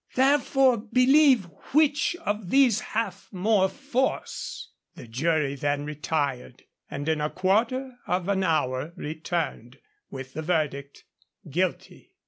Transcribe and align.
Therefore 0.15 0.77
believe 0.77 1.47
which 1.73 2.15
of 2.25 2.49
these 2.49 2.79
hath 2.79 3.31
more 3.31 3.69
force.' 3.69 4.71
The 4.95 5.07
jury 5.07 5.53
then 5.53 5.85
retired; 5.85 6.63
and 6.89 7.07
in 7.07 7.21
a 7.21 7.29
quarter 7.29 7.99
of 8.07 8.27
an 8.27 8.43
hour 8.43 8.93
returned 8.95 9.77
with 10.09 10.33
the 10.33 10.41
verdict 10.41 11.03
'Guilty.' 11.47 12.13